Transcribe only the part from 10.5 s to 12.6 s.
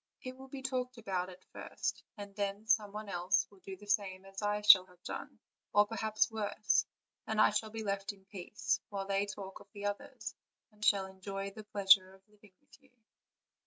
and shall enjoy the pleasure of living